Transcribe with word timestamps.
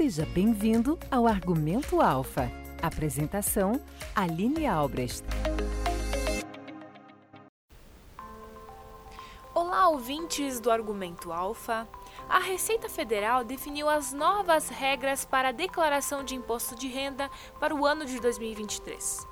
Seja 0.00 0.24
bem-vindo 0.24 0.98
ao 1.10 1.26
Argumento 1.26 2.00
Alfa. 2.00 2.50
Apresentação: 2.80 3.78
Aline 4.14 4.66
Albrecht. 4.66 5.22
Olá, 9.54 9.90
ouvintes 9.90 10.58
do 10.58 10.70
Argumento 10.70 11.30
Alfa. 11.30 11.86
A 12.30 12.38
Receita 12.38 12.88
Federal 12.88 13.44
definiu 13.44 13.90
as 13.90 14.10
novas 14.14 14.70
regras 14.70 15.26
para 15.26 15.50
a 15.50 15.52
declaração 15.52 16.24
de 16.24 16.34
imposto 16.34 16.74
de 16.74 16.88
renda 16.88 17.30
para 17.60 17.74
o 17.74 17.84
ano 17.84 18.06
de 18.06 18.18
2023. 18.20 19.29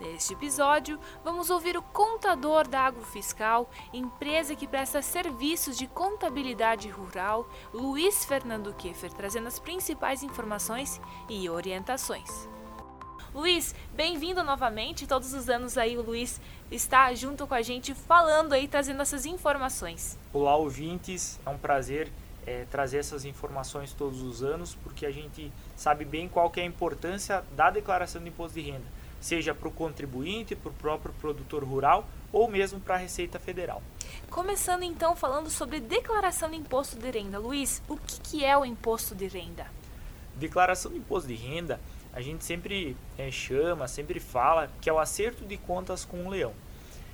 Neste 0.00 0.32
episódio, 0.32 0.98
vamos 1.22 1.50
ouvir 1.50 1.76
o 1.76 1.82
contador 1.82 2.66
da 2.66 2.80
Agrofiscal, 2.86 3.68
empresa 3.92 4.56
que 4.56 4.66
presta 4.66 5.02
serviços 5.02 5.76
de 5.76 5.86
contabilidade 5.86 6.88
rural, 6.88 7.46
Luiz 7.70 8.24
Fernando 8.24 8.72
Keffer, 8.72 9.12
trazendo 9.12 9.48
as 9.48 9.58
principais 9.58 10.22
informações 10.22 10.98
e 11.28 11.50
orientações. 11.50 12.48
Luiz, 13.34 13.74
bem-vindo 13.92 14.42
novamente. 14.42 15.06
Todos 15.06 15.34
os 15.34 15.50
anos 15.50 15.76
aí 15.76 15.98
o 15.98 16.02
Luiz 16.02 16.40
está 16.70 17.12
junto 17.12 17.46
com 17.46 17.54
a 17.54 17.60
gente 17.60 17.92
falando 17.92 18.54
aí, 18.54 18.66
trazendo 18.66 19.02
essas 19.02 19.26
informações. 19.26 20.18
Olá, 20.32 20.56
ouvintes. 20.56 21.38
É 21.44 21.50
um 21.50 21.58
prazer 21.58 22.10
é, 22.46 22.64
trazer 22.70 22.96
essas 22.96 23.26
informações 23.26 23.92
todos 23.92 24.22
os 24.22 24.42
anos, 24.42 24.74
porque 24.82 25.04
a 25.04 25.10
gente 25.10 25.52
sabe 25.76 26.06
bem 26.06 26.26
qual 26.26 26.50
é 26.56 26.62
a 26.62 26.64
importância 26.64 27.44
da 27.54 27.70
declaração 27.70 28.22
de 28.22 28.30
imposto 28.30 28.58
de 28.58 28.70
renda 28.70 28.99
seja 29.20 29.54
para 29.54 29.68
o 29.68 29.70
contribuinte, 29.70 30.56
para 30.56 30.70
o 30.70 30.74
próprio 30.74 31.12
produtor 31.20 31.62
rural 31.62 32.06
ou 32.32 32.48
mesmo 32.48 32.80
para 32.80 32.94
a 32.94 32.98
Receita 32.98 33.38
Federal. 33.38 33.82
Começando 34.30 34.82
então 34.82 35.14
falando 35.14 35.50
sobre 35.50 35.80
declaração 35.80 36.50
de 36.50 36.56
imposto 36.56 36.96
de 36.96 37.10
renda. 37.10 37.38
Luiz, 37.38 37.82
o 37.88 37.96
que, 37.96 38.20
que 38.20 38.44
é 38.44 38.56
o 38.56 38.64
imposto 38.64 39.14
de 39.14 39.26
renda? 39.26 39.66
Declaração 40.36 40.90
de 40.90 40.98
imposto 40.98 41.28
de 41.28 41.34
renda, 41.34 41.80
a 42.12 42.20
gente 42.20 42.44
sempre 42.44 42.96
é, 43.18 43.30
chama, 43.30 43.86
sempre 43.86 44.18
fala 44.18 44.70
que 44.80 44.88
é 44.88 44.92
o 44.92 44.98
acerto 44.98 45.44
de 45.44 45.56
contas 45.56 46.04
com 46.04 46.26
o 46.26 46.30
leão. 46.30 46.52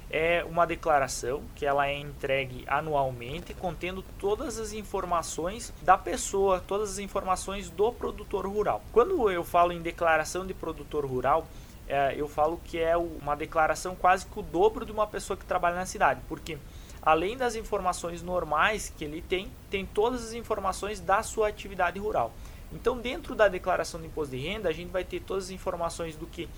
É 0.09 0.45
uma 0.45 0.65
declaração 0.65 1.43
que 1.57 1.67
ela 1.67 1.89
é 1.89 1.99
entregue 1.99 2.65
anualmente, 2.69 3.53
contendo 3.55 4.05
todas 4.21 4.57
as 4.57 4.73
informações 4.73 5.73
da 5.83 5.99
pessoa, 5.99 6.63
todas 6.65 6.93
as 6.93 6.99
informações 6.99 7.69
do 7.69 7.91
produtor 7.93 8.47
rural. 8.47 8.83
Quando 8.93 9.29
eu 9.29 9.43
falo 9.43 9.73
em 9.73 9.83
declaração 9.83 10.47
de 10.47 10.55
produtor 10.55 11.05
rural, 11.05 11.49
é, 11.89 12.15
eu 12.17 12.27
falo 12.29 12.61
que 12.65 12.79
é 12.79 12.97
uma 12.97 13.35
declaração 13.35 13.95
quase 13.95 14.27
que 14.27 14.39
o 14.39 14.43
dobro 14.43 14.85
de 14.85 14.93
uma 14.93 15.07
pessoa 15.07 15.37
que 15.37 15.45
trabalha 15.45 15.77
na 15.77 15.87
cidade, 15.87 16.21
porque 16.29 16.59
além 17.01 17.37
das 17.37 17.55
informações 17.55 18.23
normais 18.23 18.93
que 18.97 19.05
ele 19.05 19.23
tem, 19.23 19.51
tem 19.71 19.87
todas 19.87 20.25
as 20.25 20.33
informações 20.33 21.01
da 21.01 21.23
sua 21.23 21.49
atividade 21.49 21.99
rural. 21.99 22.33
Então, 22.73 22.99
dentro 22.99 23.35
da 23.35 23.47
declaração 23.47 24.01
de 24.01 24.09
imposto 24.09 24.35
de 24.35 24.43
renda, 24.43 24.69
a 24.69 24.73
gente 24.73 24.91
vai 24.91 25.05
ter 25.05 25.21
todas 25.21 25.45
as 25.45 25.51
informações 25.51 26.17
do 26.17 26.27
que 26.27 26.49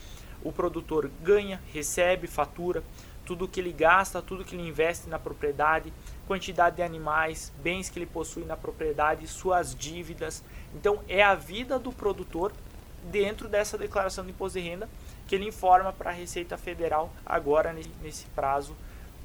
o 0.43 0.51
produtor 0.51 1.11
ganha, 1.23 1.61
recebe, 1.73 2.27
fatura, 2.27 2.83
tudo 3.27 3.47
que 3.47 3.61
ele 3.61 3.73
gasta, 3.73 4.23
tudo 4.23 4.43
que 4.43 4.55
ele 4.57 4.67
investe 4.67 5.07
na 5.07 5.19
propriedade, 5.19 5.93
quantidade 6.27 6.77
de 6.77 6.83
animais, 6.83 7.53
bens 7.63 7.91
que 7.91 7.99
ele 7.99 8.07
possui 8.07 8.45
na 8.45 8.57
propriedade, 8.57 9.27
suas 9.27 9.75
dívidas. 9.75 10.43
Então, 10.75 11.01
é 11.07 11.23
a 11.23 11.35
vida 11.35 11.79
do 11.79 11.93
produtor 11.93 12.53
dentro 13.11 13.47
dessa 13.47 13.77
declaração 13.77 14.25
de 14.25 14.31
imposto 14.31 14.59
de 14.59 14.67
renda 14.67 14.89
que 15.29 15.35
ele 15.35 15.47
informa 15.47 15.93
para 15.93 16.11
a 16.11 16.13
Receita 16.13 16.57
Federal 16.57 17.13
agora 17.25 17.73
nesse 18.03 18.25
prazo 18.35 18.75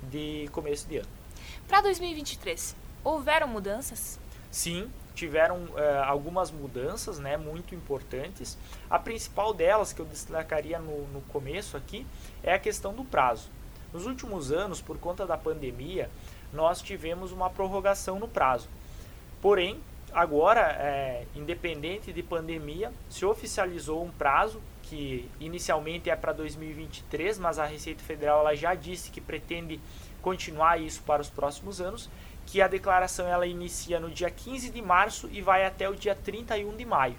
de 0.03 0.49
começo 0.51 0.87
de 0.87 0.97
ano. 0.97 1.09
Para 1.65 1.81
2023, 1.81 2.75
houveram 3.03 3.47
mudanças? 3.47 4.19
Sim, 4.51 4.91
tiveram 5.15 5.63
uh, 5.63 6.03
algumas 6.05 6.51
mudanças 6.51 7.19
né, 7.19 7.37
muito 7.37 7.73
importantes. 7.73 8.57
A 8.89 8.99
principal 8.99 9.53
delas, 9.53 9.93
que 9.93 10.01
eu 10.01 10.05
destacaria 10.05 10.77
no, 10.77 11.07
no 11.07 11.21
começo 11.21 11.77
aqui, 11.77 12.05
é 12.43 12.53
a 12.53 12.59
questão 12.59 12.93
do 12.93 13.05
prazo. 13.05 13.49
Nos 13.93 14.05
últimos 14.05 14.51
anos, 14.51 14.81
por 14.81 14.97
conta 14.97 15.25
da 15.25 15.37
pandemia, 15.37 16.09
nós 16.51 16.81
tivemos 16.81 17.31
uma 17.31 17.49
prorrogação 17.49 18.19
no 18.19 18.27
prazo. 18.27 18.67
Porém, 19.41 19.79
agora, 20.13 20.61
é, 20.79 21.25
independente 21.35 22.13
de 22.13 22.23
pandemia, 22.23 22.91
se 23.09 23.25
oficializou 23.25 24.03
um 24.03 24.11
prazo 24.11 24.61
que 24.83 25.29
inicialmente 25.39 26.09
é 26.09 26.15
para 26.15 26.33
2023, 26.33 27.39
mas 27.39 27.57
a 27.57 27.65
Receita 27.65 28.03
Federal 28.03 28.41
ela 28.41 28.55
já 28.55 28.75
disse 28.75 29.09
que 29.11 29.21
pretende 29.21 29.79
continuar 30.21 30.79
isso 30.79 31.01
para 31.03 31.21
os 31.21 31.29
próximos 31.29 31.81
anos, 31.81 32.09
que 32.45 32.61
a 32.61 32.67
declaração 32.67 33.27
ela 33.27 33.47
inicia 33.47 33.99
no 33.99 34.09
dia 34.09 34.29
15 34.29 34.69
de 34.69 34.81
março 34.81 35.29
e 35.31 35.41
vai 35.41 35.65
até 35.65 35.89
o 35.89 35.95
dia 35.95 36.15
31 36.15 36.75
de 36.75 36.85
maio. 36.85 37.15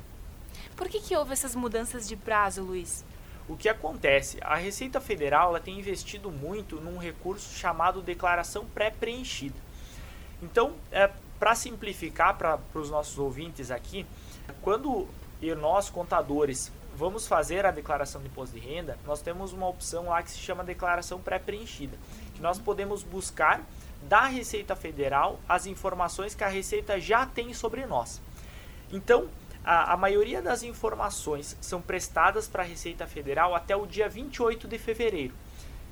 Por 0.77 0.89
que, 0.89 1.01
que 1.01 1.17
houve 1.17 1.33
essas 1.33 1.55
mudanças 1.55 2.07
de 2.09 2.17
prazo, 2.17 2.63
Luiz? 2.63 3.05
O 3.49 3.57
que 3.57 3.69
acontece? 3.69 4.39
A 4.41 4.57
Receita 4.57 5.01
Federal 5.01 5.51
ela 5.51 5.61
tem 5.61 5.79
investido 5.79 6.31
muito 6.31 6.77
num 6.77 6.99
recurso 6.99 7.57
chamado 7.59 8.01
declaração 8.01 8.65
pré-preenchida. 8.67 9.57
Então, 10.43 10.75
é, 10.91 11.11
para 11.39 11.55
simplificar 11.55 12.37
para 12.37 12.59
os 12.75 12.91
nossos 12.91 13.19
ouvintes 13.19 13.71
aqui, 13.71 14.07
quando 14.63 15.09
nós, 15.55 15.91
contadores, 15.91 16.73
vamos 16.97 17.27
fazer 17.27 17.67
a 17.67 17.71
declaração 17.71 18.21
de 18.21 18.29
imposto 18.29 18.59
de 18.59 18.65
renda, 18.65 18.97
nós 19.05 19.21
temos 19.21 19.53
uma 19.53 19.69
opção 19.69 20.07
lá 20.07 20.23
que 20.23 20.31
se 20.31 20.39
chama 20.39 20.65
declaração 20.65 21.21
pré-preenchida, 21.21 21.99
que 22.35 22.41
nós 22.41 22.59
podemos 22.59 23.03
buscar 23.03 23.63
da 24.03 24.27
Receita 24.27 24.77
Federal 24.77 25.41
as 25.49 25.67
informações 25.67 26.35
que 26.35 26.45
a 26.45 26.49
Receita 26.49 27.01
já 27.01 27.27
tem 27.27 27.53
sobre 27.53 27.85
nós. 27.85 28.21
Então, 28.93 29.29
a, 29.65 29.95
a 29.95 29.97
maioria 29.97 30.43
das 30.43 30.63
informações 30.63 31.57
são 31.61 31.81
prestadas 31.81 32.47
para 32.47 32.63
a 32.63 32.67
Receita 32.67 33.07
Federal 33.07 33.55
até 33.55 33.75
o 33.75 33.87
dia 33.87 34.09
28 34.09 34.69
de 34.69 34.79
fevereiro. 34.79 35.35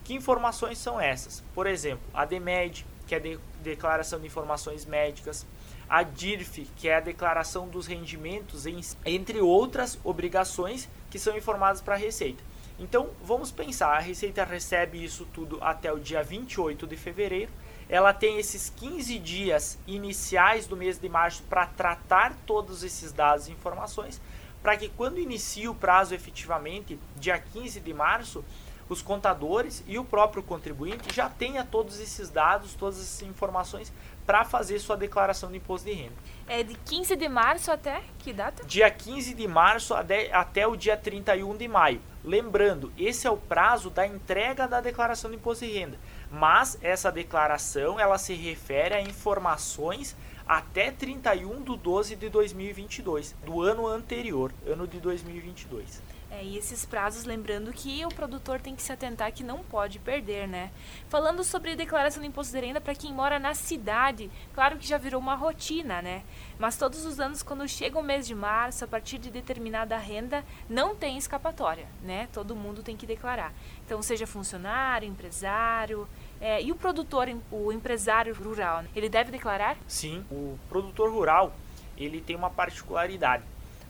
Que 0.04 0.14
informações 0.14 0.78
são 0.78 1.00
essas? 1.00 1.42
Por 1.54 1.66
exemplo, 1.66 2.04
a 2.12 2.25
DEMED, 2.25 2.84
que 3.06 3.14
é 3.14 3.20
de, 3.20 3.38
Declaração 3.62 4.21
de 4.21 4.27
Informações 4.27 4.84
Médicas, 4.84 5.47
a 5.89 6.03
DIRF, 6.03 6.67
que 6.77 6.89
é 6.89 6.97
a 6.97 7.00
declaração 7.00 7.69
dos 7.69 7.87
rendimentos, 7.87 8.65
entre 9.05 9.41
outras 9.41 9.99
obrigações 10.05 10.89
que 11.11 11.19
são 11.19 11.37
informadas 11.37 11.81
para 11.81 11.95
a 11.95 11.99
Receita. 11.99 12.43
Então, 12.78 13.11
vamos 13.23 13.53
pensar, 13.53 13.95
a 13.95 14.00
Receita 14.00 14.45
recebe 14.45 15.05
isso 15.05 15.27
tudo 15.33 15.59
até 15.61 15.93
o 15.93 16.00
dia 16.00 16.23
28 16.23 16.87
de 16.87 16.97
fevereiro. 16.97 17.53
Ela 17.89 18.12
tem 18.12 18.39
esses 18.39 18.71
15 18.71 19.19
dias 19.19 19.79
iniciais 19.87 20.67
do 20.67 20.77
mês 20.77 20.99
de 20.99 21.09
março 21.09 21.43
para 21.44 21.67
tratar 21.67 22.34
todos 22.47 22.83
esses 22.83 23.12
dados 23.12 23.49
e 23.49 23.53
informações, 23.53 24.21
para 24.62 24.77
que 24.77 24.89
quando 24.89 25.19
inicie 25.19 25.69
o 25.69 25.75
prazo 25.75 26.15
efetivamente, 26.15 26.99
dia 27.17 27.39
15 27.39 27.81
de 27.81 27.93
março, 27.93 28.44
os 28.92 29.03
contadores 29.03 29.82
e 29.86 29.98
o 29.98 30.04
próprio 30.04 30.42
contribuinte 30.42 31.14
já 31.14 31.28
tenha 31.28 31.64
todos 31.64 31.98
esses 32.00 32.28
dados, 32.30 32.75
todas 32.75 33.00
essas 33.00 33.22
informações 33.22 33.92
para 34.25 34.44
fazer 34.44 34.78
sua 34.78 34.97
declaração 34.97 35.50
de 35.50 35.56
imposto 35.56 35.88
de 35.88 35.94
renda. 35.94 36.14
É 36.47 36.62
de 36.62 36.75
15 36.75 37.16
de 37.16 37.28
março 37.28 37.72
até 37.72 38.02
que 38.19 38.32
data? 38.32 38.64
Dia 38.64 38.91
15 38.91 39.34
de 39.34 39.48
março 39.48 39.94
até 39.94 40.66
o 40.66 40.76
dia 40.76 40.97
31 40.97 41.56
de 41.56 41.66
maio. 41.66 42.00
Lembrando, 42.25 42.92
esse 42.97 43.26
é 43.26 43.31
o 43.31 43.36
prazo 43.36 43.91
da 43.91 44.06
entrega 44.06 44.69
da 44.69 44.81
declaração 44.81 45.31
de 45.31 45.36
imposto 45.36 45.64
de 45.64 45.72
renda. 45.72 45.98
Mas 46.31 46.78
essa 46.81 47.10
declaração 47.10 47.98
ela 47.98 48.16
se 48.16 48.34
refere 48.34 48.94
a 48.94 49.00
informações 49.00 50.16
até 50.56 50.90
31 50.90 51.62
de 51.62 51.78
12 51.78 52.14
de 52.14 52.28
2022, 52.28 53.34
do 53.42 53.62
ano 53.62 53.86
anterior, 53.86 54.52
ano 54.66 54.86
de 54.86 55.00
2022. 55.00 56.02
É, 56.30 56.44
e 56.44 56.58
esses 56.58 56.84
prazos, 56.84 57.24
lembrando 57.24 57.72
que 57.72 58.04
o 58.04 58.08
produtor 58.10 58.60
tem 58.60 58.74
que 58.74 58.82
se 58.82 58.92
atentar 58.92 59.32
que 59.32 59.42
não 59.42 59.62
pode 59.64 59.98
perder, 59.98 60.46
né? 60.48 60.70
Falando 61.08 61.42
sobre 61.44 61.74
declaração 61.74 62.22
de 62.22 62.28
imposto 62.28 62.52
de 62.52 62.66
renda 62.66 62.80
para 62.80 62.94
quem 62.94 63.12
mora 63.12 63.38
na 63.38 63.54
cidade, 63.54 64.30
claro 64.54 64.78
que 64.78 64.86
já 64.86 64.96
virou 64.98 65.20
uma 65.20 65.34
rotina, 65.34 66.00
né? 66.00 66.22
Mas 66.58 66.76
todos 66.76 67.05
os 67.05 67.20
anos, 67.20 67.43
quando 67.43 67.66
chega 67.69 67.98
o 67.98 68.02
mês 68.02 68.26
de 68.26 68.34
março, 68.34 68.84
a 68.84 68.88
partir 68.88 69.19
de 69.19 69.31
determinada 69.31 69.96
renda, 69.96 70.44
não 70.69 70.94
tem 70.94 71.19
escapatória, 71.19 71.87
né? 72.02 72.28
Todo 72.32 72.56
mundo 72.56 72.82
tem 72.82 72.96
que 72.96 73.06
declarar. 73.06 73.55
Então, 73.84 74.02
seja 74.02 74.26
funcionário, 74.26 75.08
empresário, 75.08 76.08
é, 76.43 76.61
e 76.61 76.73
o 76.73 76.75
produtor, 76.75 77.29
o 77.53 77.73
empresário 77.73 78.35
rural, 78.35 78.83
né? 78.83 78.89
ele 78.97 79.09
deve 79.09 79.31
declarar? 79.31 79.77
Sim, 79.87 80.25
o 80.29 80.59
produtor 80.69 81.09
rural, 81.09 81.55
ele 81.97 82.21
tem 82.21 82.35
uma 82.35 82.50
particularidade 82.50 83.44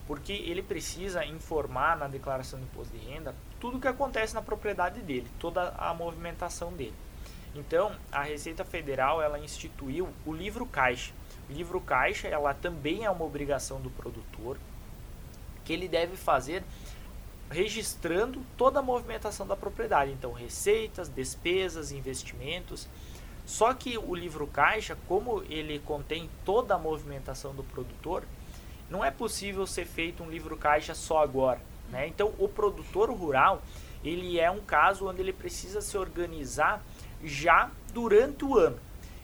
porque 0.07 0.33
ele 0.33 0.63
precisa 0.63 1.25
informar 1.25 1.97
na 1.97 2.07
declaração 2.09 2.59
de 2.59 2.67
imposto 2.67 2.95
de 2.97 3.03
renda 3.03 3.35
tudo 3.59 3.79
o 3.79 3.81
que 3.81 3.89
acontece 3.89 4.35
na 4.35 4.43
propriedade 4.43 5.01
dele, 5.01 5.27
toda 5.39 5.71
a 5.79 5.95
movimentação 5.95 6.73
dele. 6.73 6.95
Então, 7.55 7.93
a 8.11 8.23
Receita 8.23 8.65
Federal 8.65 9.23
ela 9.23 9.39
instituiu 9.39 10.09
o 10.27 10.33
livro 10.35 10.67
caixa. 10.67 11.13
O 11.49 11.53
livro 11.53 11.81
caixa 11.81 12.29
ela 12.29 12.53
também 12.53 13.05
é 13.05 13.11
uma 13.11 13.25
obrigação 13.25 13.81
do 13.81 13.89
produtor 13.91 14.59
que 15.65 15.73
ele 15.73 15.89
deve 15.89 16.17
fazer 16.17 16.63
registrando 17.53 18.41
toda 18.57 18.81
a 18.81 18.83
movimentação 18.83 19.47
da 19.47 19.55
propriedade, 19.55 20.11
então 20.11 20.33
receitas, 20.33 21.09
despesas, 21.09 21.93
investimentos. 21.93 22.89
Só 23.45 23.75
que 23.75 23.99
o 23.99 24.15
livro 24.15 24.47
caixa, 24.47 24.97
como 25.07 25.43
ele 25.51 25.79
contém 25.81 26.31
toda 26.45 26.75
a 26.75 26.79
movimentação 26.79 27.55
do 27.55 27.63
produtor, 27.63 28.25
Não 28.93 29.03
é 29.03 29.11
possível 29.11 29.67
ser 29.67 29.87
feito 29.87 30.23
um 30.23 30.29
livro 30.29 30.55
caixa 30.55 30.95
só 30.95 31.23
agora. 31.23 31.59
Né? 31.91 32.07
Então, 32.09 32.35
o 32.39 32.47
produtor 32.47 33.11
rural, 33.11 33.63
ele 34.05 34.39
é 34.39 34.51
um 34.51 34.61
caso 34.61 35.09
onde 35.09 35.23
ele 35.23 35.33
precisa 35.33 35.81
se 35.81 35.97
organizar 35.97 36.85
já 37.25 37.71
durante 37.95 38.45
o 38.45 38.59
ano. 38.59 38.79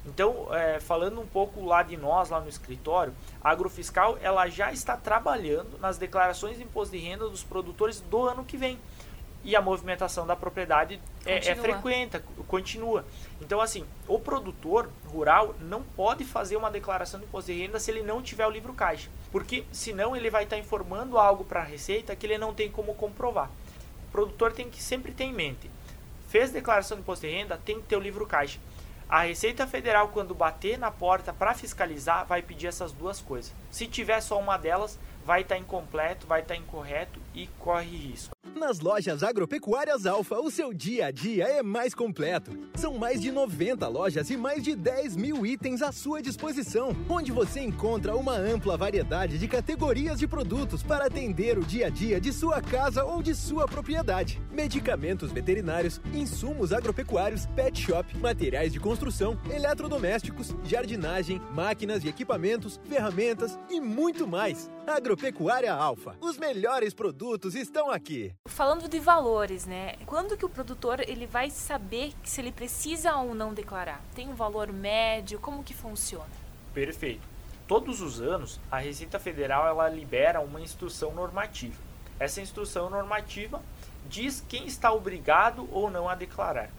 Então, 0.09 0.49
é, 0.55 0.81
falando 0.81 1.21
um 1.21 1.27
pouco 1.27 1.65
lá 1.65 1.83
de 1.83 1.97
nós, 1.97 2.31
lá 2.31 2.41
no 2.41 2.49
escritório, 2.49 3.15
a 3.43 3.51
Agrofiscal 3.51 4.19
ela 4.23 4.49
já 4.49 4.73
está 4.73 4.97
trabalhando 4.97 5.79
nas 5.79 5.99
declarações 5.99 6.57
de 6.57 6.65
imposto 6.65 6.97
de 6.97 7.03
renda 7.03 7.29
dos 7.29 7.45
produtores 7.45 8.01
do 8.01 8.23
ano 8.27 8.45
que 8.45 8.57
vem. 8.57 8.79
E 9.45 9.55
a 9.55 9.63
movimentação 9.63 10.27
da 10.27 10.35
propriedade 10.35 11.01
é, 11.25 11.37
é 11.37 11.55
frequente, 11.55 12.21
continua. 12.49 13.05
Então, 13.41 13.61
assim, 13.61 13.85
o 14.07 14.19
produtor 14.19 14.91
rural 15.07 15.55
não 15.61 15.83
pode 15.83 16.25
fazer 16.25 16.57
uma 16.57 16.71
declaração 16.71 17.21
de 17.21 17.27
imposto 17.27 17.53
de 17.53 17.59
renda 17.59 17.79
se 17.79 17.91
ele 17.91 18.03
não 18.03 18.21
tiver 18.21 18.47
o 18.47 18.51
livro 18.51 18.73
caixa. 18.73 19.09
Porque 19.31 19.65
senão 19.71 20.17
ele 20.17 20.29
vai 20.29 20.45
estar 20.45 20.59
informando 20.59 21.19
algo 21.19 21.45
para 21.45 21.61
a 21.61 21.65
Receita 21.65 22.17
que 22.17 22.27
ele 22.27 22.37
não 22.37 22.53
tem 22.53 22.71
como 22.71 22.95
comprovar. 22.95 23.49
O 24.09 24.11
produtor 24.11 24.53
tem 24.53 24.69
que 24.69 24.83
sempre 24.83 25.13
ter 25.13 25.25
em 25.25 25.33
mente. 25.33 25.71
Fez 26.29 26.51
declaração 26.51 26.97
de 26.97 27.03
imposto 27.03 27.27
de 27.27 27.33
renda, 27.33 27.61
tem 27.65 27.81
que 27.81 27.87
ter 27.87 27.97
o 27.97 28.01
livro 28.01 28.27
caixa. 28.27 28.59
A 29.09 29.23
Receita 29.23 29.67
Federal, 29.67 30.09
quando 30.09 30.35
bater 30.35 30.79
na 30.79 30.91
porta 30.91 31.33
para 31.33 31.55
fiscalizar, 31.55 32.27
vai 32.27 32.43
pedir 32.43 32.67
essas 32.67 32.93
duas 32.93 33.23
coisas. 33.23 33.55
Se 33.71 33.87
tiver 33.87 34.21
só 34.21 34.39
uma 34.39 34.59
delas, 34.59 34.99
vai 35.25 35.41
estar 35.41 35.55
tá 35.55 35.61
incompleto, 35.61 36.27
vai 36.27 36.43
estar 36.43 36.55
tá 36.55 36.61
incorreto 36.61 37.19
e 37.35 37.47
corre 37.59 37.97
risco. 37.97 38.38
Nas 38.55 38.81
lojas 38.81 39.23
agropecuárias 39.23 40.07
Alfa, 40.07 40.39
o 40.41 40.51
seu 40.51 40.73
dia 40.73 41.07
a 41.07 41.11
dia 41.11 41.45
é 41.45 41.63
mais 41.63 41.95
completo. 41.95 42.51
São 42.75 42.99
mais 42.99 43.21
de 43.21 43.31
90 43.31 43.87
lojas 43.89 44.31
e 44.31 44.37
mais 44.37 44.63
de 44.63 44.75
10 44.75 45.17
mil 45.17 45.47
itens 45.47 45.83
à 45.83 45.93
sua 45.93 46.21
disposição, 46.21 46.95
onde 47.09 47.31
você 47.33 47.61
encontra 47.61 48.17
uma 48.17 48.35
ampla 48.35 48.77
variedade 48.77 49.39
de 49.39 49.49
categorias 49.49 50.19
de 50.19 50.27
produtos 50.27 50.83
para 50.83 51.07
atender 51.07 51.59
o 51.59 51.65
dia 51.65 51.87
a 51.87 51.91
dia 51.91 52.21
de 52.21 52.33
sua 52.33 52.61
casa 52.61 53.05
ou 53.05 53.23
de 53.23 53.35
sua 53.35 53.67
propriedade. 53.67 54.41
Medicamentos 54.51 55.31
veterinários, 55.31 56.01
insumos 56.13 56.73
agropecuários, 56.73 57.47
pet 57.47 57.81
shop, 57.81 58.17
materiais 58.19 58.73
de 58.73 58.81
construção, 58.81 59.39
eletrodomésticos, 59.51 60.55
jardinagem, 60.65 61.41
máquinas 61.53 62.05
e 62.05 62.09
equipamentos, 62.09 62.81
ferramentas 62.89 63.59
e 63.71 63.81
muito 63.81 64.27
mais. 64.27 64.71
Agropecuária 64.87 65.73
Alfa, 65.73 66.17
os 66.21 66.39
melhores 66.39 66.95
produtos 66.95 67.55
estão 67.55 67.91
aqui. 67.91 68.33
Falando 68.47 68.89
de 68.89 68.99
valores, 68.99 69.67
né? 69.67 69.97
Quando 70.07 70.37
que 70.37 70.45
o 70.45 70.49
produtor 70.49 71.01
ele 71.01 71.27
vai 71.27 71.51
saber 71.51 72.13
se 72.25 72.41
ele 72.41 72.53
precisa 72.53 73.15
ou 73.17 73.35
não 73.35 73.53
declarar? 73.53 74.01
Tem 74.15 74.29
um 74.29 74.35
valor 74.35 74.73
médio? 74.73 75.39
Como 75.39 75.63
que 75.63 75.75
funciona? 75.75 76.31
Perfeito. 76.73 77.27
Todos 77.67 78.01
os 78.01 78.21
anos, 78.21 78.59
a 78.71 78.79
Receita 78.79 79.19
Federal 79.19 79.67
ela 79.67 79.89
libera 79.89 80.41
uma 80.41 80.61
instrução 80.61 81.13
normativa. 81.13 81.77
Essa 82.19 82.41
instrução 82.41 82.89
normativa 82.89 83.63
diz 84.09 84.43
quem 84.49 84.67
está 84.67 84.91
obrigado 84.93 85.69
ou 85.71 85.91
não 85.91 86.09
a 86.09 86.15
declarar. 86.15 86.71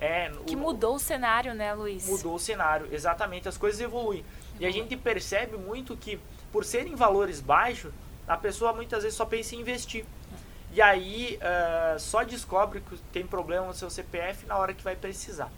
É, 0.00 0.30
que 0.46 0.56
o, 0.56 0.58
mudou 0.58 0.94
o 0.94 0.98
cenário, 0.98 1.52
né, 1.52 1.74
Luiz? 1.74 2.08
Mudou 2.08 2.36
o 2.36 2.38
cenário, 2.38 2.88
exatamente. 2.90 3.46
As 3.46 3.58
coisas 3.58 3.78
evoluem. 3.78 4.24
E 4.58 4.64
a 4.64 4.70
gente 4.70 4.96
percebe 4.96 5.58
muito 5.58 5.94
que, 5.94 6.18
por 6.50 6.64
serem 6.64 6.94
valores 6.94 7.42
baixos, 7.42 7.92
a 8.26 8.38
pessoa 8.38 8.72
muitas 8.72 9.02
vezes 9.02 9.18
só 9.18 9.26
pensa 9.26 9.54
em 9.54 9.60
investir. 9.60 10.06
E 10.72 10.82
aí 10.82 11.38
uh, 11.38 11.98
só 11.98 12.22
descobre 12.22 12.80
que 12.80 12.98
tem 13.12 13.26
problema 13.26 13.66
no 13.66 13.74
seu 13.74 13.90
CPF 13.90 14.46
na 14.46 14.56
hora 14.56 14.74
que 14.74 14.84
vai 14.84 14.94
precisar. 14.94 15.50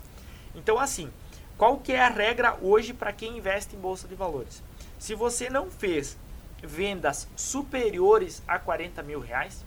Então, 0.54 0.78
assim, 0.78 1.10
qual 1.56 1.78
que 1.78 1.92
é 1.92 2.00
a 2.00 2.08
regra 2.08 2.56
hoje 2.62 2.94
para 2.94 3.12
quem 3.12 3.38
investe 3.38 3.76
em 3.76 3.78
bolsa 3.78 4.08
de 4.08 4.14
valores? 4.14 4.62
Se 4.98 5.14
você 5.14 5.50
não 5.50 5.70
fez 5.70 6.16
vendas 6.62 7.28
superiores 7.36 8.42
a 8.46 8.58
40 8.58 9.02
mil 9.02 9.20
reais, 9.20 9.64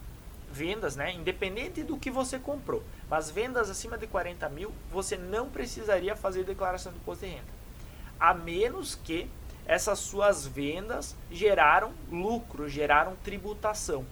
vendas, 0.52 0.96
né, 0.96 1.12
independente 1.12 1.84
do 1.84 1.98
que 1.98 2.12
você 2.12 2.38
comprou, 2.38 2.84
mas 3.10 3.32
vendas 3.32 3.70
acima 3.70 3.98
de 3.98 4.06
40 4.06 4.48
mil, 4.50 4.72
você 4.92 5.18
não 5.18 5.50
precisaria 5.50 6.16
fazer 6.16 6.44
declaração 6.44 6.92
de 6.92 7.00
imposto 7.00 7.26
de 7.26 7.32
renda, 7.32 7.48
a 8.20 8.34
menos 8.34 8.96
que 8.96 9.28
essas 9.66 10.00
suas 10.00 10.46
vendas 10.46 11.16
geraram 11.32 11.92
lucro, 12.12 12.70
geraram 12.70 13.16
tributação. 13.24 14.06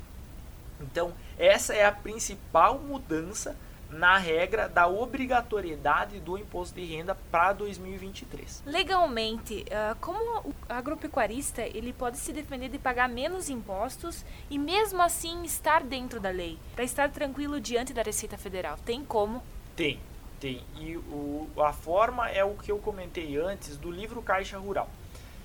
Então, 0.81 1.13
essa 1.37 1.73
é 1.73 1.85
a 1.85 1.91
principal 1.91 2.79
mudança 2.79 3.55
na 3.91 4.17
regra 4.17 4.69
da 4.69 4.87
obrigatoriedade 4.87 6.19
do 6.19 6.37
imposto 6.37 6.75
de 6.75 6.85
renda 6.85 7.13
para 7.29 7.53
2023. 7.53 8.63
Legalmente, 8.65 9.65
uh, 9.67 9.95
como 9.99 10.39
o 10.39 10.53
agropecuarista 10.69 11.61
ele 11.61 11.91
pode 11.91 12.17
se 12.17 12.31
defender 12.31 12.69
de 12.69 12.79
pagar 12.79 13.09
menos 13.09 13.49
impostos 13.49 14.25
e 14.49 14.57
mesmo 14.57 15.01
assim 15.01 15.43
estar 15.43 15.83
dentro 15.83 16.19
da 16.19 16.29
lei, 16.29 16.57
para 16.73 16.85
estar 16.85 17.09
tranquilo 17.09 17.59
diante 17.59 17.93
da 17.93 18.01
Receita 18.01 18.37
Federal? 18.37 18.77
Tem 18.85 19.03
como? 19.03 19.43
Tem, 19.75 19.99
tem. 20.39 20.63
E 20.77 20.95
o, 20.95 21.49
a 21.59 21.73
forma 21.73 22.29
é 22.29 22.43
o 22.43 22.55
que 22.55 22.71
eu 22.71 22.77
comentei 22.79 23.37
antes 23.37 23.77
do 23.77 23.91
livro 23.91 24.21
Caixa 24.21 24.57
Rural. 24.57 24.89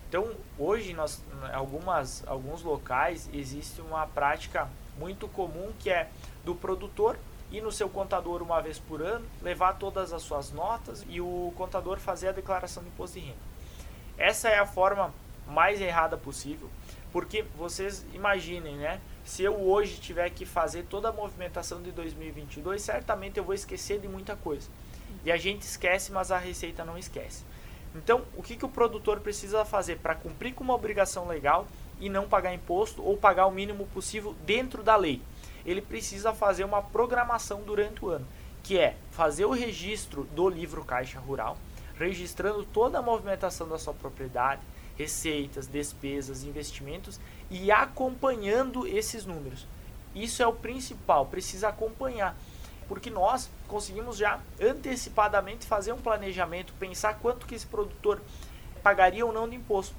Então, 0.09 0.31
hoje, 0.57 0.95
nós, 0.95 1.23
algumas, 1.53 2.23
alguns 2.29 2.63
locais, 2.63 3.29
existe 3.33 3.81
uma 3.81 4.07
prática 4.07 4.69
muito 4.99 5.29
comum 5.29 5.73
que 5.79 5.91
é 5.91 6.09
do 6.45 6.55
produtor 6.55 7.19
ir 7.51 7.63
no 7.63 7.71
seu 7.71 7.89
contador 7.89 8.43
uma 8.43 8.61
vez 8.61 8.79
por 8.79 9.01
ano, 9.01 9.25
levar 9.43 9.75
todas 9.75 10.13
as 10.13 10.23
suas 10.23 10.51
notas 10.53 11.05
e 11.09 11.21
o 11.21 11.53
contador 11.57 11.99
fazer 11.99 12.29
a 12.29 12.33
declaração 12.33 12.83
de 12.83 12.89
imposto 12.89 13.19
de 13.19 13.27
renda. 13.27 13.39
Essa 14.19 14.49
é 14.49 14.59
a 14.59 14.67
forma 14.67 15.13
mais 15.47 15.81
errada 15.81 16.17
possível, 16.17 16.69
porque 17.13 17.45
vocês 17.57 18.05
imaginem, 18.13 18.77
né? 18.77 19.01
Se 19.25 19.43
eu 19.43 19.55
hoje 19.55 20.01
tiver 20.01 20.29
que 20.31 20.45
fazer 20.45 20.85
toda 20.85 21.09
a 21.09 21.13
movimentação 21.13 21.83
de 21.83 21.93
2022, 21.93 22.83
certamente 22.83 23.39
eu 23.39 23.45
vou 23.45 23.55
esquecer 23.55 24.01
de 24.01 24.09
muita 24.09 24.37
coisa. 24.37 24.69
E 25.25 25.31
a 25.31 25.37
gente 25.37 25.63
esquece, 25.63 26.13
mas 26.13 26.31
a 26.31 26.39
Receita 26.39 26.85
não 26.85 26.97
esquece. 26.97 27.45
Então, 27.95 28.23
o 28.37 28.43
que, 28.43 28.57
que 28.57 28.65
o 28.65 28.69
produtor 28.69 29.21
precisa 29.21 29.65
fazer 29.65 29.99
para 29.99 30.15
cumprir 30.15 30.55
com 30.55 30.63
uma 30.63 30.75
obrigação 30.75 31.27
legal 31.27 31.67
e 32.01 32.09
não 32.09 32.29
pagar 32.29 32.55
imposto 32.55 33.03
ou 33.03 33.17
pagar 33.17 33.47
o 33.47 33.51
mínimo 33.51 33.87
possível 33.87 34.35
dentro 34.45 34.83
da 34.83 34.97
lei? 34.97 35.23
Ele 35.65 35.81
precisa 35.81 36.33
fazer 36.33 36.65
uma 36.65 36.83
programação 36.83 37.63
durante 37.63 38.05
o 38.05 38.09
ano, 38.09 38.27
que 38.63 38.79
é 38.79 38.97
fazer 39.11 39.45
o 39.45 39.53
registro 39.53 40.25
do 40.25 40.49
livro 40.49 40.85
Caixa 40.85 41.19
Rural, 41.19 41.57
registrando 41.99 42.65
toda 42.65 42.99
a 42.99 43.03
movimentação 43.03 43.69
da 43.69 43.79
sua 43.79 43.95
propriedade, 43.95 44.61
receitas, 44.97 45.67
despesas, 45.67 46.45
investimentos 46.45 47.19
e 47.51 47.71
acompanhando 47.71 48.87
esses 48.87 49.25
números. 49.25 49.67
Isso 50.15 50.43
é 50.43 50.47
o 50.47 50.53
principal, 50.53 51.27
precisa 51.27 51.69
acompanhar 51.69 52.37
porque 52.89 53.11
nós 53.11 53.51
conseguimos 53.67 54.17
já 54.17 54.41
antecipadamente 54.61 55.67
fazer 55.67 55.93
um 55.93 55.99
planejamento, 55.99 56.73
pensar 56.79 57.19
quanto 57.19 57.47
que 57.47 57.55
esse 57.55 57.67
produtor 57.67 58.23
pagaria 58.83 59.27
ou 59.27 59.33
não 59.33 59.49
de 59.49 59.57
imposto. 59.57 59.95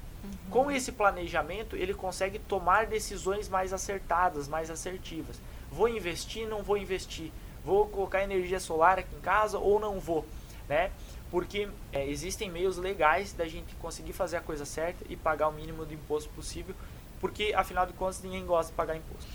Com 0.50 0.70
esse 0.70 0.92
planejamento, 0.92 1.76
ele 1.76 1.94
consegue 1.94 2.38
tomar 2.38 2.86
decisões 2.86 3.48
mais 3.48 3.72
acertadas, 3.72 4.48
mais 4.48 4.70
assertivas. 4.70 5.40
Vou 5.70 5.88
investir, 5.88 6.46
não 6.48 6.62
vou 6.62 6.76
investir. 6.76 7.30
Vou 7.64 7.86
colocar 7.86 8.22
energia 8.22 8.58
solar 8.58 8.98
aqui 8.98 9.14
em 9.14 9.20
casa 9.20 9.58
ou 9.58 9.78
não 9.78 10.00
vou, 10.00 10.24
né? 10.68 10.90
Porque 11.30 11.68
é, 11.92 12.08
existem 12.08 12.50
meios 12.50 12.78
legais 12.78 13.34
da 13.34 13.46
gente 13.46 13.74
conseguir 13.76 14.14
fazer 14.14 14.38
a 14.38 14.40
coisa 14.40 14.64
certa 14.64 15.04
e 15.08 15.16
pagar 15.16 15.48
o 15.48 15.52
mínimo 15.52 15.84
de 15.84 15.94
imposto 15.94 16.30
possível, 16.30 16.74
porque 17.20 17.52
afinal 17.54 17.84
de 17.84 17.92
contas 17.92 18.22
ninguém 18.22 18.46
gosta 18.46 18.72
de 18.72 18.76
pagar 18.76 18.96
imposto. 18.96 19.28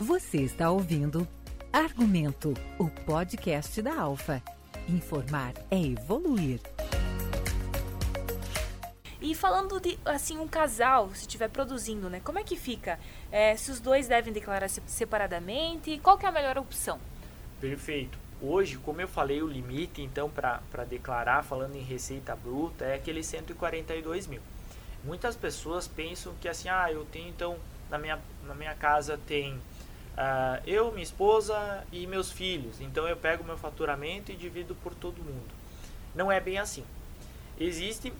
Você 0.00 0.38
está 0.38 0.70
ouvindo 0.70 1.26
Argumento, 1.72 2.54
o 2.78 2.88
podcast 2.88 3.82
da 3.82 4.00
Alfa. 4.00 4.42
Informar 4.88 5.52
é 5.70 5.78
evoluir. 5.78 6.60
E 9.20 9.34
falando 9.34 9.80
de 9.80 9.98
assim 10.04 10.38
um 10.38 10.46
casal, 10.46 11.10
se 11.14 11.22
estiver 11.22 11.48
produzindo, 11.48 12.08
né? 12.08 12.20
Como 12.22 12.38
é 12.38 12.44
que 12.44 12.56
fica? 12.56 12.98
É, 13.32 13.56
se 13.56 13.70
os 13.70 13.80
dois 13.80 14.06
devem 14.06 14.32
declarar 14.32 14.68
separadamente, 14.68 15.98
qual 15.98 16.16
que 16.16 16.24
é 16.24 16.28
a 16.28 16.32
melhor 16.32 16.56
opção? 16.56 17.00
Perfeito. 17.60 18.18
Hoje, 18.40 18.78
como 18.78 19.00
eu 19.00 19.08
falei, 19.08 19.42
o 19.42 19.48
limite 19.48 20.00
então 20.00 20.30
para 20.30 20.84
declarar, 20.88 21.42
falando 21.42 21.74
em 21.74 21.82
receita 21.82 22.36
bruta, 22.36 22.84
é 22.84 22.94
aquele 22.94 23.24
142 23.24 24.28
mil. 24.28 24.40
Muitas 25.02 25.34
pessoas 25.34 25.88
pensam 25.88 26.32
que 26.40 26.48
assim, 26.48 26.68
ah, 26.68 26.90
eu 26.92 27.04
tenho 27.06 27.28
então 27.28 27.56
na 27.90 27.98
minha, 27.98 28.18
na 28.46 28.54
minha 28.54 28.74
casa 28.74 29.18
tem 29.26 29.58
Uh, 30.18 30.60
eu, 30.66 30.90
minha 30.90 31.04
esposa 31.04 31.84
e 31.92 32.04
meus 32.04 32.32
filhos. 32.32 32.80
Então 32.80 33.06
eu 33.06 33.16
pego 33.16 33.44
meu 33.44 33.56
faturamento 33.56 34.32
e 34.32 34.36
divido 34.36 34.74
por 34.74 34.92
todo 34.92 35.22
mundo. 35.22 35.54
Não 36.12 36.30
é 36.30 36.40
bem 36.40 36.58
assim. 36.58 36.84
Existe 37.56 38.12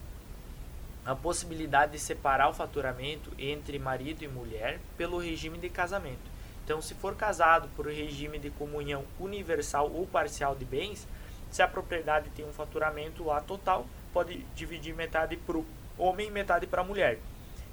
a 1.08 1.16
possibilidade 1.16 1.92
de 1.92 1.98
separar 1.98 2.50
o 2.50 2.52
faturamento 2.52 3.32
entre 3.38 3.78
marido 3.78 4.22
e 4.22 4.28
mulher 4.28 4.78
pelo 4.94 5.16
regime 5.16 5.56
de 5.56 5.70
casamento. 5.70 6.30
Então, 6.62 6.82
se 6.82 6.92
for 6.92 7.16
casado 7.16 7.66
por 7.74 7.86
regime 7.86 8.38
de 8.38 8.50
comunhão 8.50 9.02
universal 9.18 9.90
ou 9.90 10.06
parcial 10.06 10.54
de 10.54 10.66
bens, 10.66 11.08
se 11.50 11.62
a 11.62 11.66
propriedade 11.66 12.28
tem 12.36 12.44
um 12.44 12.52
faturamento 12.52 13.24
lá 13.24 13.40
total, 13.40 13.86
pode 14.12 14.44
dividir 14.54 14.94
metade 14.94 15.34
para 15.38 15.56
o 15.56 15.66
homem 15.96 16.28
e 16.28 16.30
metade 16.30 16.66
para 16.66 16.82
a 16.82 16.84
mulher. 16.84 17.18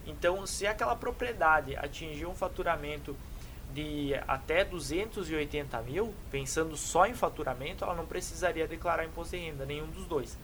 Então, 0.08 0.48
se 0.48 0.66
aquela 0.66 0.96
propriedade 0.96 1.76
atingir 1.76 2.28
um 2.28 2.36
faturamento 2.36 3.18
de 3.74 4.14
até 4.26 4.64
280 4.64 5.82
mil, 5.82 6.14
pensando 6.32 6.78
só 6.78 7.06
em 7.06 7.14
faturamento, 7.14 7.84
ela 7.84 7.96
não 7.96 8.06
precisaria 8.06 8.66
declarar 8.66 9.04
imposto 9.04 9.36
de 9.36 9.44
renda, 9.44 9.66
nenhum 9.66 9.88
dos 9.88 10.06
dois. 10.06 10.38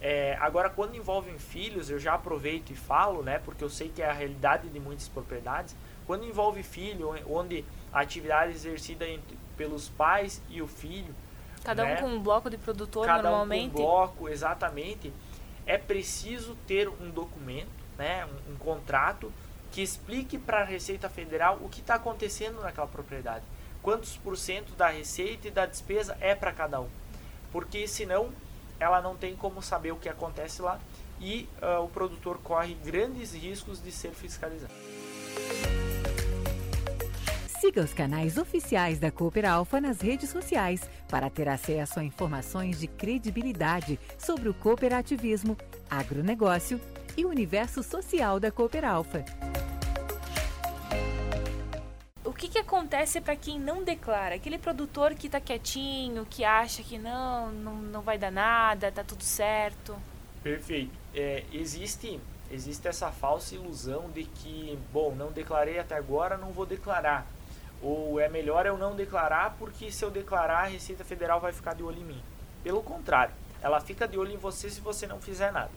É, 0.00 0.36
agora, 0.40 0.70
quando 0.70 0.94
envolve 0.94 1.30
filhos, 1.38 1.90
eu 1.90 1.98
já 1.98 2.14
aproveito 2.14 2.70
e 2.70 2.76
falo, 2.76 3.22
né, 3.22 3.40
porque 3.44 3.64
eu 3.64 3.68
sei 3.68 3.88
que 3.88 4.00
é 4.00 4.08
a 4.08 4.12
realidade 4.12 4.68
de 4.68 4.78
muitas 4.78 5.08
propriedades. 5.08 5.74
Quando 6.06 6.24
envolve 6.24 6.62
filho, 6.62 7.14
onde 7.28 7.64
a 7.92 8.00
atividade 8.00 8.52
é 8.52 8.54
exercida 8.54 9.06
entre, 9.06 9.36
pelos 9.56 9.88
pais 9.88 10.40
e 10.48 10.62
o 10.62 10.68
filho. 10.68 11.14
Cada 11.64 11.84
né, 11.84 11.94
um 11.94 11.96
com 11.96 12.06
um 12.06 12.22
bloco 12.22 12.48
de 12.48 12.56
produtor 12.56 13.06
cada 13.06 13.22
normalmente. 13.24 13.70
Um 13.70 13.74
com 13.74 13.80
um 13.80 13.84
bloco, 13.84 14.28
exatamente. 14.28 15.12
É 15.66 15.76
preciso 15.76 16.56
ter 16.66 16.88
um 16.88 17.10
documento, 17.10 17.68
né, 17.98 18.24
um, 18.24 18.52
um 18.52 18.56
contrato 18.56 19.32
que 19.70 19.82
explique 19.82 20.38
para 20.38 20.60
a 20.60 20.64
Receita 20.64 21.08
Federal 21.10 21.58
o 21.60 21.68
que 21.68 21.80
está 21.80 21.96
acontecendo 21.96 22.60
naquela 22.62 22.86
propriedade. 22.86 23.44
Quantos 23.82 24.16
por 24.16 24.36
cento 24.36 24.72
da 24.74 24.88
receita 24.88 25.48
e 25.48 25.50
da 25.50 25.66
despesa 25.66 26.16
é 26.20 26.34
para 26.34 26.52
cada 26.52 26.80
um. 26.80 26.88
Porque 27.52 27.86
senão 27.86 28.30
ela 28.80 29.00
não 29.00 29.16
tem 29.16 29.34
como 29.34 29.62
saber 29.62 29.92
o 29.92 29.96
que 29.96 30.08
acontece 30.08 30.62
lá 30.62 30.78
e 31.20 31.48
uh, 31.60 31.82
o 31.82 31.88
produtor 31.88 32.38
corre 32.38 32.74
grandes 32.74 33.34
riscos 33.34 33.82
de 33.82 33.90
ser 33.90 34.12
fiscalizado. 34.12 34.72
Siga 37.60 37.82
os 37.82 37.92
canais 37.92 38.38
oficiais 38.38 39.00
da 39.00 39.10
Cooper 39.10 39.44
Alpha 39.44 39.80
nas 39.80 40.00
redes 40.00 40.30
sociais 40.30 40.88
para 41.08 41.28
ter 41.28 41.48
acesso 41.48 41.98
a 41.98 42.04
informações 42.04 42.78
de 42.78 42.86
credibilidade 42.86 43.98
sobre 44.16 44.48
o 44.48 44.54
cooperativismo, 44.54 45.56
agronegócio 45.90 46.80
e 47.16 47.24
o 47.24 47.28
universo 47.28 47.82
social 47.82 48.38
da 48.38 48.52
Cooper 48.52 48.84
Alpha. 48.84 49.24
Que, 52.48 52.52
que 52.52 52.58
acontece 52.60 53.20
para 53.20 53.36
quem 53.36 53.60
não 53.60 53.84
declara? 53.84 54.36
Aquele 54.36 54.56
produtor 54.56 55.14
que 55.14 55.26
está 55.26 55.38
quietinho, 55.38 56.24
que 56.24 56.44
acha 56.44 56.82
que 56.82 56.96
não, 56.96 57.52
não, 57.52 57.74
não 57.74 58.00
vai 58.00 58.16
dar 58.16 58.32
nada, 58.32 58.90
tá 58.90 59.04
tudo 59.04 59.22
certo. 59.22 59.94
Perfeito. 60.42 60.90
É, 61.14 61.44
existe, 61.52 62.18
existe 62.50 62.88
essa 62.88 63.12
falsa 63.12 63.54
ilusão 63.54 64.08
de 64.10 64.24
que, 64.24 64.78
bom, 64.90 65.14
não 65.14 65.30
declarei 65.30 65.78
até 65.78 65.94
agora, 65.94 66.38
não 66.38 66.50
vou 66.50 66.64
declarar. 66.64 67.26
Ou 67.82 68.18
é 68.18 68.30
melhor 68.30 68.64
eu 68.64 68.78
não 68.78 68.96
declarar 68.96 69.54
porque 69.58 69.92
se 69.92 70.02
eu 70.02 70.10
declarar 70.10 70.60
a 70.60 70.68
Receita 70.68 71.04
Federal 71.04 71.40
vai 71.40 71.52
ficar 71.52 71.74
de 71.74 71.82
olho 71.82 72.00
em 72.00 72.04
mim. 72.04 72.22
Pelo 72.64 72.82
contrário, 72.82 73.34
ela 73.60 73.78
fica 73.78 74.08
de 74.08 74.18
olho 74.18 74.32
em 74.32 74.38
você 74.38 74.70
se 74.70 74.80
você 74.80 75.06
não 75.06 75.20
fizer 75.20 75.52
nada. 75.52 75.70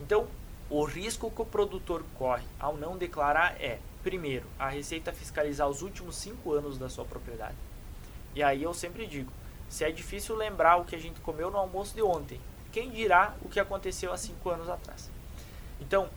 Então, 0.00 0.26
o 0.70 0.84
risco 0.84 1.30
que 1.30 1.42
o 1.42 1.46
produtor 1.46 2.02
corre 2.14 2.44
ao 2.58 2.78
não 2.78 2.96
declarar 2.96 3.60
é, 3.60 3.78
primeiro, 4.02 4.46
a 4.58 4.68
Receita 4.68 5.12
fiscalizar 5.12 5.68
os 5.68 5.82
últimos 5.82 6.16
cinco 6.16 6.52
anos 6.52 6.78
da 6.78 6.88
sua 6.88 7.04
propriedade. 7.04 7.56
E 8.34 8.42
aí 8.42 8.62
eu 8.62 8.72
sempre 8.74 9.06
digo, 9.06 9.32
se 9.68 9.84
é 9.84 9.90
difícil 9.90 10.34
lembrar 10.34 10.76
o 10.76 10.84
que 10.84 10.96
a 10.96 10.98
gente 10.98 11.20
comeu 11.20 11.50
no 11.50 11.58
almoço 11.58 11.94
de 11.94 12.02
ontem, 12.02 12.40
quem 12.72 12.90
dirá 12.90 13.34
o 13.42 13.48
que 13.48 13.60
aconteceu 13.60 14.12
há 14.12 14.16
cinco 14.16 14.50
anos 14.50 14.68
atrás? 14.68 15.10
Então, 15.80 16.08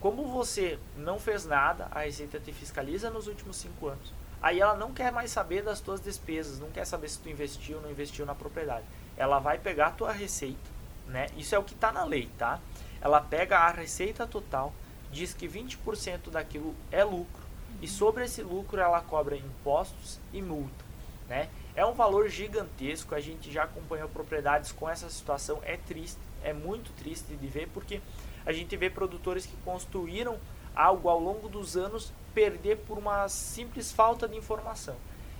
como 0.00 0.26
você 0.28 0.78
não 0.96 1.18
fez 1.18 1.44
nada, 1.44 1.88
a 1.90 2.00
Receita 2.00 2.38
te 2.38 2.52
fiscaliza 2.52 3.10
nos 3.10 3.26
últimos 3.26 3.56
cinco 3.56 3.88
anos. 3.88 4.12
Aí 4.40 4.60
ela 4.60 4.76
não 4.76 4.92
quer 4.92 5.10
mais 5.10 5.30
saber 5.32 5.62
das 5.62 5.80
tuas 5.80 6.00
despesas, 6.00 6.60
não 6.60 6.70
quer 6.70 6.84
saber 6.84 7.08
se 7.08 7.18
tu 7.18 7.28
investiu 7.28 7.78
ou 7.78 7.82
não 7.82 7.90
investiu 7.90 8.24
na 8.24 8.34
propriedade. 8.34 8.84
Ela 9.16 9.40
vai 9.40 9.58
pegar 9.58 9.88
a 9.88 9.90
tua 9.90 10.12
receita, 10.12 10.70
né? 11.08 11.26
Isso 11.36 11.54
é 11.54 11.58
o 11.58 11.64
que 11.64 11.74
está 11.74 11.90
na 11.90 12.04
lei, 12.04 12.30
tá? 12.38 12.60
Ela 13.00 13.20
pega 13.20 13.58
a 13.58 13.70
receita 13.72 14.26
total, 14.26 14.72
diz 15.10 15.32
que 15.32 15.48
20% 15.48 16.30
daquilo 16.30 16.74
é 16.90 17.02
lucro 17.04 17.42
e 17.80 17.88
sobre 17.88 18.24
esse 18.24 18.42
lucro 18.42 18.80
ela 18.80 19.00
cobra 19.00 19.36
impostos 19.36 20.18
e 20.32 20.42
multa, 20.42 20.84
né? 21.28 21.48
É 21.74 21.86
um 21.86 21.94
valor 21.94 22.28
gigantesco, 22.28 23.14
a 23.14 23.20
gente 23.20 23.52
já 23.52 23.62
acompanhou 23.62 24.08
propriedades 24.08 24.72
com 24.72 24.88
essa 24.88 25.08
situação, 25.08 25.60
é 25.62 25.76
triste, 25.76 26.18
é 26.42 26.52
muito 26.52 26.92
triste 26.96 27.36
de 27.36 27.46
ver 27.46 27.68
porque 27.68 28.00
a 28.44 28.52
gente 28.52 28.76
vê 28.76 28.90
produtores 28.90 29.46
que 29.46 29.56
construíram 29.64 30.38
algo 30.74 31.08
ao 31.08 31.20
longo 31.20 31.48
dos 31.48 31.76
anos 31.76 32.12
perder 32.34 32.78
por 32.78 32.98
uma 32.98 33.28
simples 33.28 33.92
falta 33.92 34.28
de 34.28 34.36
informação. 34.36 34.96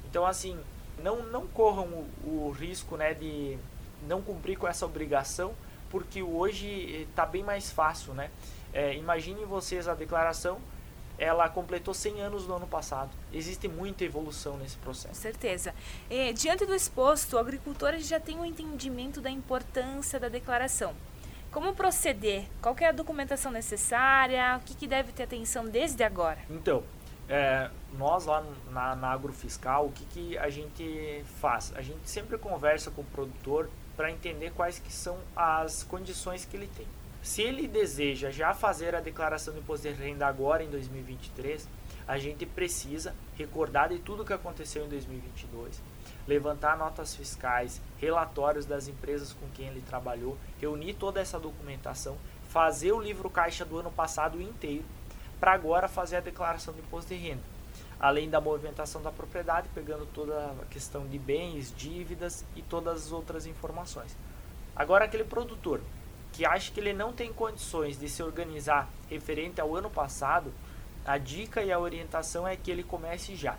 Então, 0.09 0.27
assim, 0.27 0.59
não, 1.03 1.23
não 1.25 1.47
corram 1.47 1.87
o, 1.87 2.09
o 2.25 2.51
risco 2.51 2.97
né, 2.97 3.15
de 3.15 3.59
não 4.07 4.21
cumprir 4.23 4.57
com 4.57 4.67
essa 4.67 4.85
obrigação, 4.85 5.55
porque 5.91 6.23
hoje 6.23 7.07
está 7.09 7.25
bem 7.25 7.43
mais 7.43 7.71
fácil. 7.71 8.15
Né? 8.15 8.31
É, 8.73 8.95
imaginem 8.95 9.45
vocês 9.45 9.89
a 9.89 9.95
declaração, 9.95 10.61
ela 11.19 11.49
completou 11.49 11.93
100 11.93 12.21
anos 12.21 12.47
no 12.47 12.55
ano 12.55 12.67
passado. 12.67 13.11
Existe 13.33 13.67
muita 13.67 14.05
evolução 14.05 14.57
nesse 14.57 14.77
processo. 14.77 15.09
Com 15.09 15.21
certeza. 15.21 15.75
É, 16.09 16.33
diante 16.33 16.65
do 16.65 16.75
exposto, 16.75 17.35
o 17.35 17.39
agricultor 17.39 17.97
já 17.99 18.21
tem 18.21 18.39
um 18.39 18.45
entendimento 18.45 19.21
da 19.21 19.31
importância 19.31 20.21
da 20.21 20.29
declaração. 20.29 20.95
Como 21.51 21.75
proceder? 21.75 22.45
Qual 22.63 22.77
é 22.79 22.87
a 22.87 22.93
documentação 22.93 23.51
necessária? 23.51 24.57
O 24.59 24.61
que, 24.61 24.75
que 24.75 24.87
deve 24.87 25.13
ter 25.13 25.25
atenção 25.25 25.65
desde 25.65 26.05
agora? 26.05 26.39
Então, 26.49 26.85
é, 27.29 27.71
nós 27.95 28.27
lá 28.27 28.45
na, 28.71 28.95
na 28.95 29.09
Agrofiscal, 29.09 29.87
o 29.87 29.93
que, 29.93 30.05
que 30.05 30.39
a 30.39 30.49
gente 30.51 31.25
faz? 31.41 31.73
A 31.75 31.83
gente 31.83 32.09
sempre 32.09 32.39
conversa 32.39 32.91
com 32.91 33.01
o 33.01 33.05
produtor 33.05 33.69
para 33.97 34.11
entender 34.11 34.53
quais 34.53 34.79
que 34.79 34.93
são 34.93 35.19
as 35.35 35.83
condições 35.83 36.45
que 36.45 36.57
ele 36.57 36.69
tem. 36.69 36.87
Se 37.29 37.43
ele 37.43 37.69
deseja 37.69 38.31
já 38.31 38.55
fazer 38.55 38.95
a 38.95 39.03
declaração 39.03 39.53
do 39.53 39.61
imposto 39.61 39.87
de 39.87 39.93
renda 39.93 40.27
agora 40.27 40.65
em 40.65 40.71
2023, 40.71 41.69
a 42.07 42.17
gente 42.17 42.47
precisa 42.47 43.15
recordar 43.37 43.91
de 43.91 43.99
tudo 43.99 44.25
que 44.25 44.33
aconteceu 44.33 44.87
em 44.87 44.89
2022, 44.89 45.79
levantar 46.27 46.79
notas 46.79 47.15
fiscais, 47.15 47.83
relatórios 47.99 48.65
das 48.65 48.89
empresas 48.89 49.35
com 49.35 49.47
quem 49.51 49.67
ele 49.67 49.83
trabalhou, 49.83 50.39
reunir 50.59 50.95
toda 50.95 51.21
essa 51.21 51.39
documentação, 51.39 52.17
fazer 52.49 52.93
o 52.93 53.01
livro 53.01 53.29
caixa 53.29 53.63
do 53.63 53.77
ano 53.77 53.91
passado 53.91 54.41
inteiro, 54.41 54.87
para 55.39 55.53
agora 55.53 55.87
fazer 55.87 56.17
a 56.17 56.21
declaração 56.21 56.73
do 56.73 56.81
imposto 56.81 57.15
de 57.15 57.21
renda. 57.21 57.43
Além 58.01 58.31
da 58.31 58.41
movimentação 58.41 59.03
da 59.03 59.13
propriedade, 59.13 59.69
pegando 59.75 60.07
toda 60.07 60.35
a 60.63 60.65
questão 60.71 61.07
de 61.07 61.19
bens, 61.19 61.75
dívidas 61.77 62.43
e 62.57 62.63
todas 62.63 63.05
as 63.05 63.13
outras 63.13 63.45
informações. 63.45 64.17
Agora, 64.75 65.05
aquele 65.05 65.25
produtor 65.25 65.83
que 66.33 66.45
acha 66.45 66.71
que 66.71 66.81
ele 66.81 66.93
não 66.93 67.13
tem 67.13 67.33
condições 67.33 67.99
de 67.99 68.09
se 68.09 68.23
organizar 68.23 68.89
referente 69.09 69.61
ao 69.61 69.75
ano 69.75 69.91
passado, 69.91 70.53
a 71.05 71.19
dica 71.19 71.63
e 71.63 71.73
a 71.73 71.79
orientação 71.79 72.47
é 72.47 72.57
que 72.57 72.71
ele 72.71 72.83
comece 72.83 73.35
já 73.35 73.57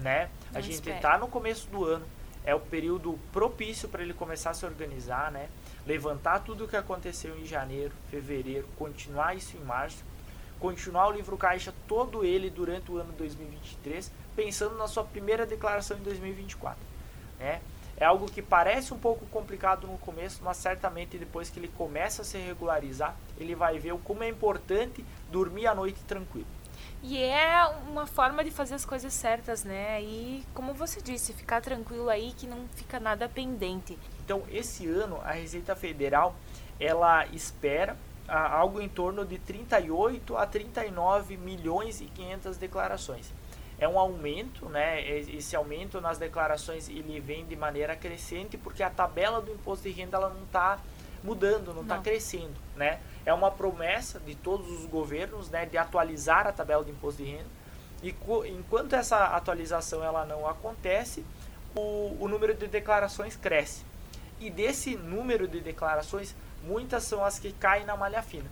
né? 0.00 0.30
Não 0.50 0.58
a 0.58 0.62
gente 0.62 0.88
está 0.88 1.18
no 1.18 1.28
começo 1.28 1.68
do 1.68 1.84
ano, 1.84 2.06
é 2.44 2.54
o 2.54 2.60
período 2.60 3.18
propício 3.32 3.88
para 3.88 4.02
ele 4.02 4.14
começar 4.14 4.50
a 4.50 4.54
se 4.54 4.64
organizar, 4.64 5.30
né? 5.30 5.48
Levantar 5.86 6.40
tudo 6.40 6.64
o 6.64 6.68
que 6.68 6.76
aconteceu 6.76 7.38
em 7.38 7.44
janeiro, 7.44 7.92
fevereiro, 8.10 8.66
continuar 8.76 9.36
isso 9.36 9.56
em 9.56 9.60
março, 9.60 10.02
continuar 10.58 11.08
o 11.08 11.12
livro 11.12 11.36
caixa 11.36 11.72
todo 11.86 12.24
ele 12.24 12.50
durante 12.50 12.90
o 12.90 12.96
ano 12.96 13.12
2023, 13.12 14.10
pensando 14.36 14.76
na 14.76 14.86
sua 14.86 15.04
primeira 15.04 15.46
declaração 15.46 15.96
em 15.98 16.02
2024, 16.02 16.78
né? 17.38 17.60
É 18.00 18.06
algo 18.06 18.24
que 18.24 18.40
parece 18.40 18.94
um 18.94 18.98
pouco 18.98 19.26
complicado 19.26 19.86
no 19.86 19.98
começo, 19.98 20.40
mas 20.42 20.56
certamente 20.56 21.18
depois 21.18 21.50
que 21.50 21.60
ele 21.60 21.68
começa 21.68 22.22
a 22.22 22.24
se 22.24 22.38
regularizar, 22.38 23.14
ele 23.36 23.54
vai 23.54 23.78
ver 23.78 23.94
como 24.02 24.24
é 24.24 24.28
importante 24.28 25.04
dormir 25.30 25.66
a 25.66 25.74
noite 25.74 26.00
tranquilo. 26.04 26.46
E 27.02 27.22
é 27.22 27.62
uma 27.86 28.06
forma 28.06 28.42
de 28.42 28.50
fazer 28.50 28.74
as 28.74 28.86
coisas 28.86 29.12
certas, 29.12 29.64
né? 29.64 30.02
E 30.02 30.42
como 30.54 30.72
você 30.72 31.02
disse, 31.02 31.34
ficar 31.34 31.60
tranquilo 31.60 32.08
aí 32.08 32.32
que 32.32 32.46
não 32.46 32.66
fica 32.74 32.98
nada 32.98 33.28
pendente. 33.28 33.98
Então, 34.24 34.42
esse 34.50 34.86
ano 34.86 35.20
a 35.22 35.32
Receita 35.32 35.76
Federal 35.76 36.34
ela 36.78 37.26
espera 37.26 37.98
ah, 38.26 38.56
algo 38.56 38.80
em 38.80 38.88
torno 38.88 39.26
de 39.26 39.38
38 39.38 40.36
a 40.36 40.46
39 40.46 41.36
milhões 41.36 42.00
e 42.00 42.06
500 42.06 42.56
declarações. 42.56 43.30
É 43.80 43.88
um 43.88 43.98
aumento, 43.98 44.68
né? 44.68 45.02
Esse 45.10 45.56
aumento 45.56 46.00
nas 46.00 46.18
declarações 46.18 46.88
ele 46.88 47.18
vem 47.18 47.46
de 47.46 47.56
maneira 47.56 47.96
crescente 47.96 48.58
porque 48.58 48.82
a 48.82 48.90
tabela 48.90 49.40
do 49.40 49.50
imposto 49.50 49.88
de 49.88 49.90
renda 49.90 50.18
ela 50.18 50.28
não 50.28 50.44
está 50.44 50.78
mudando, 51.24 51.72
não 51.72 51.82
está 51.82 51.98
crescendo, 51.98 52.54
né? 52.76 53.00
É 53.24 53.32
uma 53.32 53.50
promessa 53.50 54.20
de 54.20 54.34
todos 54.34 54.70
os 54.70 54.86
governos, 54.86 55.48
né, 55.50 55.66
de 55.66 55.76
atualizar 55.76 56.46
a 56.46 56.52
tabela 56.52 56.84
de 56.84 56.90
imposto 56.90 57.22
de 57.22 57.30
renda. 57.30 57.48
E 58.02 58.14
enquanto 58.48 58.94
essa 58.94 59.24
atualização 59.36 60.02
ela 60.04 60.24
não 60.24 60.46
acontece, 60.46 61.24
o, 61.74 62.16
o 62.20 62.28
número 62.28 62.54
de 62.54 62.66
declarações 62.66 63.36
cresce. 63.36 63.84
E 64.38 64.50
desse 64.50 64.96
número 64.96 65.46
de 65.46 65.60
declarações, 65.60 66.34
muitas 66.64 67.04
são 67.04 67.24
as 67.24 67.38
que 67.38 67.52
caem 67.52 67.84
na 67.84 67.96
malha 67.96 68.22
fina. 68.22 68.50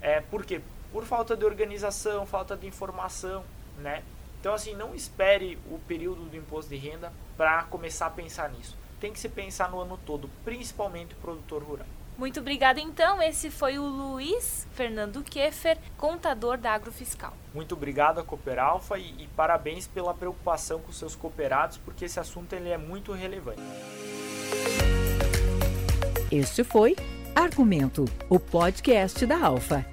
É, 0.00 0.20
por 0.20 0.44
quê? 0.44 0.60
Por 0.92 1.04
falta 1.04 1.36
de 1.36 1.44
organização, 1.44 2.26
falta 2.26 2.56
de 2.56 2.66
informação, 2.66 3.42
né? 3.78 4.02
Então, 4.42 4.52
assim, 4.52 4.74
não 4.74 4.94
espere 4.94 5.58
o 5.70 5.78
período 5.78 6.24
do 6.24 6.36
imposto 6.36 6.68
de 6.68 6.76
renda 6.76 7.10
para 7.38 7.62
começar 7.62 8.06
a 8.06 8.10
pensar 8.10 8.50
nisso 8.50 8.76
tem 9.02 9.12
que 9.12 9.18
se 9.18 9.28
pensar 9.28 9.68
no 9.68 9.80
ano 9.80 9.98
todo, 10.06 10.30
principalmente 10.44 11.12
o 11.14 11.16
produtor 11.16 11.60
rural. 11.60 11.86
Muito 12.16 12.38
obrigada, 12.38 12.80
então. 12.80 13.20
Esse 13.20 13.50
foi 13.50 13.76
o 13.76 13.84
Luiz 13.84 14.68
Fernando 14.74 15.24
Keffer, 15.24 15.76
contador 15.98 16.56
da 16.56 16.70
Agrofiscal. 16.72 17.32
Muito 17.52 17.74
obrigado 17.74 18.20
a 18.20 18.22
Cooper 18.22 18.60
Alfa 18.60 18.96
e, 18.98 19.24
e, 19.24 19.26
parabéns 19.34 19.88
pela 19.88 20.14
preocupação 20.14 20.78
com 20.78 20.92
seus 20.92 21.16
cooperados, 21.16 21.78
porque 21.78 22.04
esse 22.04 22.20
assunto 22.20 22.52
ele 22.52 22.68
é 22.68 22.78
muito 22.78 23.12
relevante. 23.12 23.60
Este 26.30 26.62
foi 26.62 26.94
Argumento, 27.34 28.04
o 28.28 28.38
podcast 28.38 29.26
da 29.26 29.44
Alfa. 29.44 29.84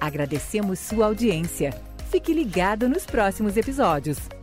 Agradecemos 0.00 0.80
sua 0.80 1.06
audiência. 1.06 1.87
Fique 2.10 2.32
ligado 2.32 2.88
nos 2.88 3.04
próximos 3.04 3.56
episódios. 3.56 4.37